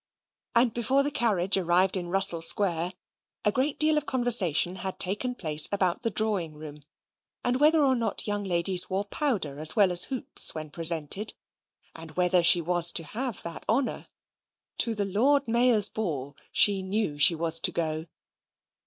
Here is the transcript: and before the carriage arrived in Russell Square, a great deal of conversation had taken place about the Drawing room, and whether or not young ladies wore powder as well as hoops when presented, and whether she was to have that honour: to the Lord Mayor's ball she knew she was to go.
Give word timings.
and 0.55 0.73
before 0.73 1.03
the 1.03 1.11
carriage 1.11 1.57
arrived 1.57 1.95
in 1.95 2.07
Russell 2.09 2.41
Square, 2.41 2.93
a 3.45 3.51
great 3.51 3.77
deal 3.77 3.99
of 3.99 4.07
conversation 4.07 4.77
had 4.77 4.97
taken 4.97 5.35
place 5.35 5.69
about 5.71 6.01
the 6.01 6.09
Drawing 6.09 6.55
room, 6.55 6.81
and 7.43 7.59
whether 7.59 7.83
or 7.83 7.95
not 7.95 8.25
young 8.25 8.43
ladies 8.43 8.89
wore 8.89 9.05
powder 9.05 9.59
as 9.59 9.75
well 9.75 9.91
as 9.91 10.05
hoops 10.05 10.55
when 10.55 10.71
presented, 10.71 11.35
and 11.95 12.17
whether 12.17 12.41
she 12.41 12.61
was 12.61 12.91
to 12.91 13.03
have 13.03 13.43
that 13.43 13.63
honour: 13.69 14.07
to 14.79 14.95
the 14.95 15.05
Lord 15.05 15.47
Mayor's 15.47 15.87
ball 15.87 16.35
she 16.51 16.81
knew 16.81 17.19
she 17.19 17.35
was 17.35 17.59
to 17.59 17.71
go. 17.71 18.07